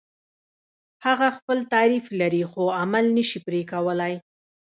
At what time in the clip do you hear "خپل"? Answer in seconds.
1.37-1.57